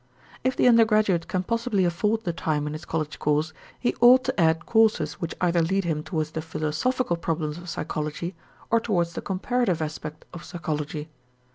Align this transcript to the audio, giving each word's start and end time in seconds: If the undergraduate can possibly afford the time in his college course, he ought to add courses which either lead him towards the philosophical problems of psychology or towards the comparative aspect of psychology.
If 0.43 0.55
the 0.55 0.67
undergraduate 0.67 1.27
can 1.27 1.43
possibly 1.43 1.85
afford 1.85 2.23
the 2.23 2.33
time 2.33 2.65
in 2.65 2.73
his 2.73 2.85
college 2.85 3.19
course, 3.19 3.53
he 3.79 3.93
ought 4.01 4.23
to 4.23 4.41
add 4.41 4.65
courses 4.65 5.21
which 5.21 5.35
either 5.39 5.61
lead 5.61 5.83
him 5.83 6.01
towards 6.01 6.31
the 6.31 6.41
philosophical 6.41 7.17
problems 7.17 7.59
of 7.59 7.69
psychology 7.69 8.33
or 8.71 8.79
towards 8.79 9.13
the 9.13 9.21
comparative 9.21 9.79
aspect 9.79 10.25
of 10.33 10.43
psychology. 10.43 11.09